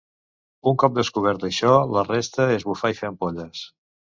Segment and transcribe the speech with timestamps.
[0.71, 3.63] Un cop descobert això, la resta és bufar i fer ampolles.